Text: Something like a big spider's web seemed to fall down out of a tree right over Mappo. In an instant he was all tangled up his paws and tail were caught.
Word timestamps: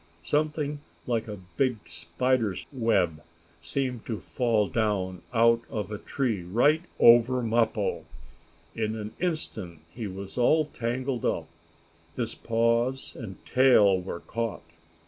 Something 0.23 0.79
like 1.05 1.27
a 1.27 1.37
big 1.57 1.77
spider's 1.87 2.65
web 2.73 3.21
seemed 3.61 4.03
to 4.07 4.17
fall 4.17 4.67
down 4.67 5.21
out 5.31 5.61
of 5.69 5.91
a 5.91 5.99
tree 5.99 6.41
right 6.41 6.81
over 6.99 7.43
Mappo. 7.43 8.05
In 8.73 8.95
an 8.95 9.13
instant 9.19 9.77
he 9.93 10.07
was 10.07 10.39
all 10.39 10.65
tangled 10.65 11.23
up 11.23 11.45
his 12.15 12.33
paws 12.33 13.15
and 13.15 13.45
tail 13.45 14.01
were 14.01 14.21
caught. 14.21 14.63